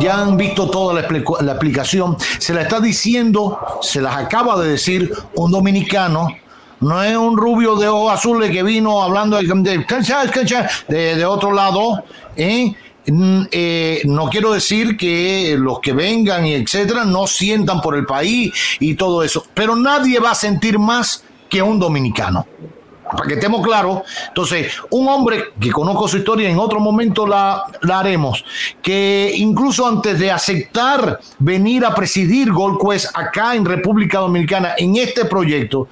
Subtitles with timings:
[0.00, 1.08] Ya han visto toda la,
[1.40, 2.16] la explicación.
[2.38, 6.28] Se la está diciendo, se las acaba de decir un dominicano.
[6.80, 9.84] No es un rubio de ojos azules que vino hablando de, de,
[10.88, 12.02] de- de otro lado.
[12.36, 12.74] ¿eh?
[13.06, 18.06] Mm, eh, no quiero decir que los que vengan y etcétera no sientan por el
[18.06, 22.46] país y todo eso, pero nadie va a sentir más que un dominicano
[23.14, 24.02] para que estemos claros.
[24.28, 28.44] Entonces, un hombre que conozco su historia, en otro momento la, haremos,
[28.82, 34.96] que incluso antes de aceptar venir a presidir Gold Quest acá en República Dominicana, en
[34.96, 35.88] este proyecto,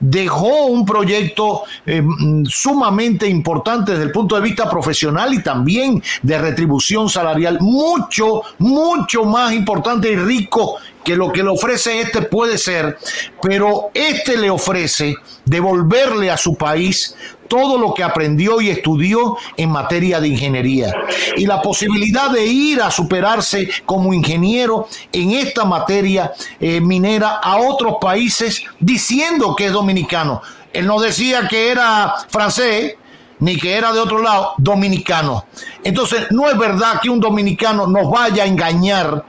[0.00, 6.02] dejó un proyecto eh, mm, sumamente importante desde el punto de vista profesional y también
[6.22, 12.22] de retribución salarial, mucho, mucho más importante y rico que lo que le ofrece este
[12.22, 12.98] puede ser,
[13.40, 17.16] pero este le ofrece devolverle a su país
[17.48, 20.94] todo lo que aprendió y estudió en materia de ingeniería
[21.36, 27.56] y la posibilidad de ir a superarse como ingeniero en esta materia eh, minera a
[27.58, 30.42] otros países diciendo que es dominicano.
[30.72, 32.94] Él no decía que era francés,
[33.40, 35.46] ni que era de otro lado, dominicano.
[35.82, 39.24] Entonces, no es verdad que un dominicano nos vaya a engañar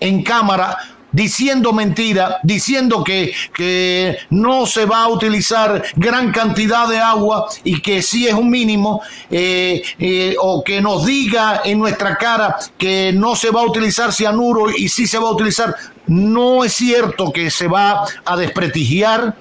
[0.00, 0.76] en cámara
[1.12, 7.80] diciendo mentira, diciendo que, que no se va a utilizar gran cantidad de agua y
[7.80, 13.12] que sí es un mínimo, eh, eh, o que nos diga en nuestra cara que
[13.12, 15.74] no se va a utilizar cianuro y sí se va a utilizar.
[16.06, 19.36] No es cierto que se va a desprestigiar,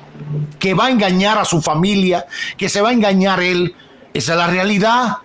[0.59, 2.25] que va a engañar a su familia,
[2.57, 3.75] que se va a engañar él.
[4.13, 5.17] Esa es la realidad.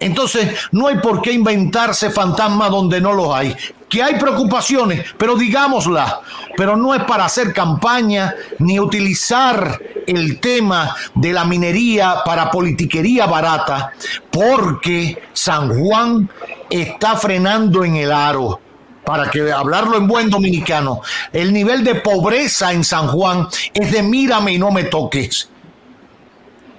[0.00, 3.54] Entonces, no hay por qué inventarse fantasmas donde no los hay.
[3.88, 6.20] Que hay preocupaciones, pero digámosla.
[6.56, 13.26] Pero no es para hacer campaña ni utilizar el tema de la minería para politiquería
[13.26, 13.92] barata,
[14.30, 16.30] porque San Juan
[16.70, 18.60] está frenando en el aro
[19.04, 21.00] para que hablarlo en buen dominicano,
[21.32, 25.48] el nivel de pobreza en San Juan es de mírame y no me toques.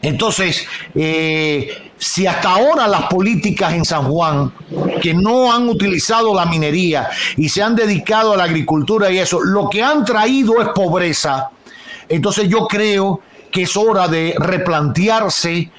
[0.03, 0.63] Entonces,
[0.93, 4.51] eh, si hasta ahora las políticas en San Juan,
[5.01, 9.41] que no han utilizado la minería y se han dedicado a la agricultura y eso,
[9.41, 11.51] lo que han traído es pobreza,
[12.07, 13.21] entonces yo creo
[13.51, 15.71] que es hora de replantearse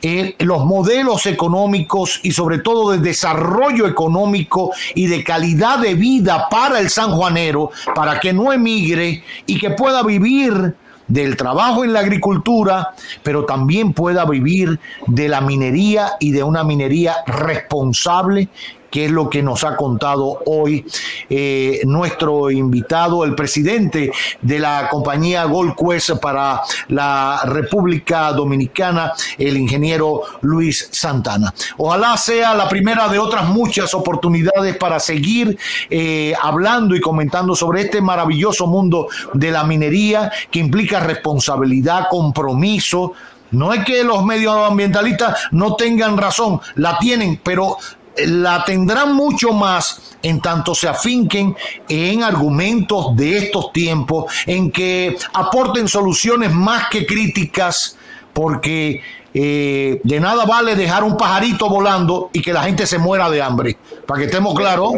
[0.00, 6.48] eh, los modelos económicos y sobre todo de desarrollo económico y de calidad de vida
[6.48, 10.76] para el sanjuanero, para que no emigre y que pueda vivir
[11.08, 16.62] del trabajo en la agricultura, pero también pueda vivir de la minería y de una
[16.62, 18.48] minería responsable
[18.90, 20.84] que es lo que nos ha contado hoy
[21.28, 24.10] eh, nuestro invitado, el presidente
[24.40, 31.52] de la compañía Gold Quest para la República Dominicana, el ingeniero Luis Santana.
[31.76, 35.58] Ojalá sea la primera de otras muchas oportunidades para seguir
[35.90, 43.12] eh, hablando y comentando sobre este maravilloso mundo de la minería que implica responsabilidad, compromiso.
[43.50, 47.78] No es que los medioambientalistas no tengan razón, la tienen, pero
[48.26, 51.54] la tendrán mucho más en tanto se afinquen
[51.88, 57.96] en argumentos de estos tiempos, en que aporten soluciones más que críticas,
[58.32, 59.00] porque
[59.32, 63.42] eh, de nada vale dejar un pajarito volando y que la gente se muera de
[63.42, 63.76] hambre.
[64.06, 64.94] Para que estemos claros.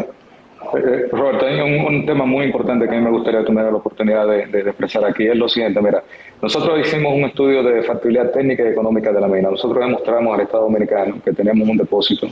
[0.73, 4.25] Eh, Roberto, hay un, tema muy importante que a mí me gustaría tener la oportunidad
[4.25, 5.27] de, de, expresar aquí.
[5.27, 6.01] Es lo siguiente, mira,
[6.41, 9.49] nosotros hicimos un estudio de factibilidad técnica y económica de la mina.
[9.49, 12.27] Nosotros demostramos al Estado Dominicano que teníamos un depósito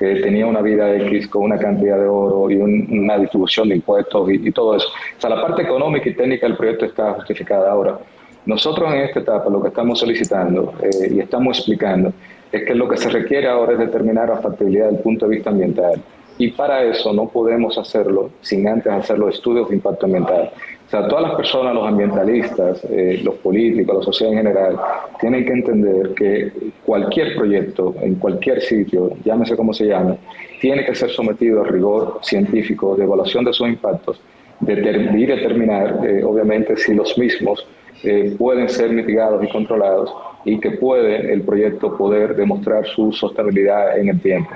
[0.00, 3.74] que tenía una vida X con una cantidad de oro y un, una distribución de
[3.76, 4.88] impuestos y, todo eso.
[4.88, 7.70] O sea, la parte económica y técnica del proyecto está justificada.
[7.70, 7.98] Ahora,
[8.46, 12.14] nosotros en esta etapa lo que estamos solicitando eh, y estamos explicando
[12.50, 15.34] es que lo que se requiere ahora es determinar la factibilidad desde el punto de
[15.34, 16.00] vista ambiental.
[16.40, 20.50] Y para eso no podemos hacerlo sin antes hacer los estudios de impacto ambiental.
[20.86, 24.80] O sea, todas las personas, los ambientalistas, eh, los políticos, la sociedad en general,
[25.20, 26.50] tienen que entender que
[26.86, 30.16] cualquier proyecto, en cualquier sitio, llámese como se llame,
[30.62, 34.18] tiene que ser sometido a rigor científico de evaluación de sus impactos
[34.60, 37.66] de, de, y determinar, eh, obviamente, si los mismos
[38.02, 40.10] eh, pueden ser mitigados y controlados
[40.46, 44.50] y que puede el proyecto poder demostrar su sostenibilidad en el tiempo.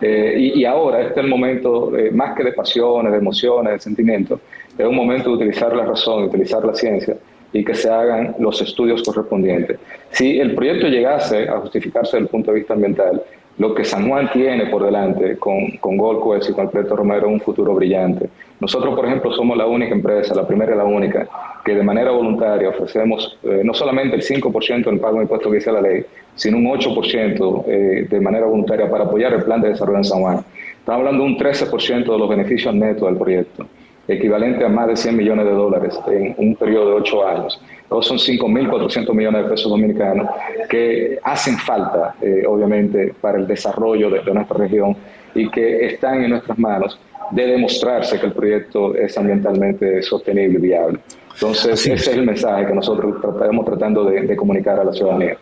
[0.00, 4.40] Eh, y, ahora este es el momento, más que de pasiones, de emociones, de sentimientos,
[4.76, 7.16] es un momento de utilizar la razón, de utilizar la ciencia
[7.52, 9.78] y que se hagan los estudios correspondientes.
[10.10, 13.22] Si el proyecto llegase a justificarse desde el punto de vista ambiental,
[13.58, 17.32] lo que San Juan tiene por delante con, con Gold y con Alberto Romero es
[17.32, 18.28] un futuro brillante.
[18.60, 21.28] Nosotros, por ejemplo, somos la única empresa, la primera y la única,
[21.64, 25.58] que de manera voluntaria ofrecemos eh, no solamente el 5% del pago de impuestos que
[25.58, 26.04] dice la ley,
[26.34, 30.20] sino un 8% eh, de manera voluntaria para apoyar el plan de desarrollo en San
[30.20, 30.44] Juan.
[30.78, 33.66] Estamos hablando de un 13% de los beneficios netos del proyecto
[34.08, 37.60] equivalente a más de 100 millones de dólares en un periodo de ocho años.
[37.88, 40.28] Todos son 5.400 millones de pesos dominicanos
[40.68, 44.96] que hacen falta, eh, obviamente, para el desarrollo de, nuestra región
[45.34, 46.98] y que están en nuestras manos
[47.30, 50.98] de demostrarse que el proyecto es ambientalmente sostenible y viable.
[51.34, 52.08] Entonces, ese es.
[52.08, 55.36] el mensaje que nosotros estamos tratando de, comunicar a la ciudadanía.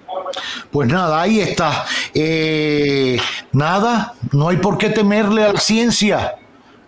[0.70, 1.84] Pues nada, ahí está.
[2.12, 3.16] Eh,
[3.52, 6.34] nada, no hay por qué temerle a la ciencia.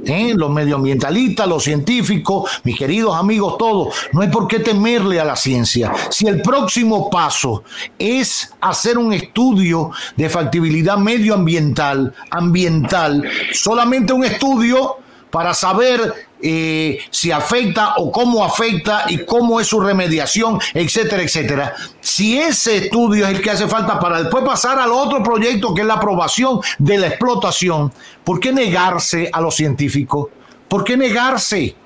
[0.05, 0.33] ¿Eh?
[0.35, 5.37] los medioambientalistas, los científicos, mis queridos amigos, todos, no hay por qué temerle a la
[5.37, 5.93] ciencia.
[6.11, 7.65] Si el próximo paso
[7.99, 14.97] es hacer un estudio de factibilidad medioambiental, ambiental, solamente un estudio
[15.31, 21.75] para saber si afecta o cómo afecta y cómo es su remediación, etcétera, etcétera.
[22.00, 25.81] Si ese estudio es el que hace falta para después pasar al otro proyecto que
[25.81, 27.93] es la aprobación de la explotación,
[28.25, 30.29] ¿por qué negarse a los científicos?
[30.69, 31.77] ¿Por qué negarse?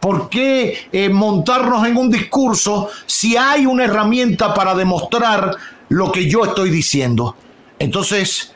[0.00, 5.56] ¿Por qué eh, montarnos en un discurso si hay una herramienta para demostrar
[5.90, 7.36] lo que yo estoy diciendo?
[7.78, 8.52] Entonces,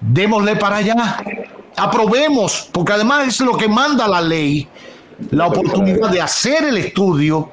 [0.00, 1.24] démosle para allá
[1.76, 4.68] aprobemos, porque además es lo que manda la ley,
[5.30, 7.50] la oportunidad de hacer el estudio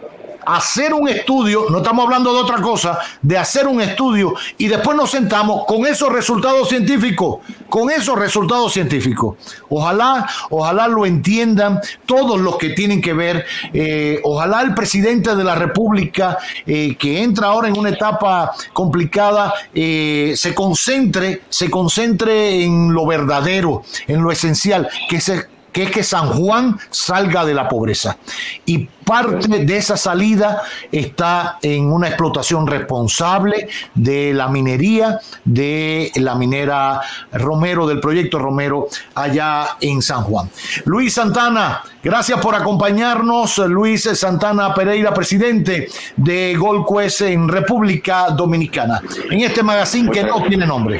[0.55, 4.97] hacer un estudio, no estamos hablando de otra cosa, de hacer un estudio y después
[4.97, 7.39] nos sentamos con esos resultados científicos,
[7.69, 9.37] con esos resultados científicos.
[9.69, 15.43] Ojalá, ojalá lo entiendan todos los que tienen que ver, eh, ojalá el presidente de
[15.43, 22.63] la República, eh, que entra ahora en una etapa complicada, eh, se concentre, se concentre
[22.63, 27.53] en lo verdadero, en lo esencial, que se que es que San Juan salga de
[27.53, 28.17] la pobreza.
[28.65, 36.35] Y parte de esa salida está en una explotación responsable de la minería, de la
[36.35, 37.01] minera
[37.33, 40.49] Romero, del proyecto Romero, allá en San Juan.
[40.85, 43.57] Luis Santana, gracias por acompañarnos.
[43.59, 50.41] Luis Santana Pereira, presidente de Gold Quest en República Dominicana, en este magazine que no
[50.43, 50.99] tiene nombre.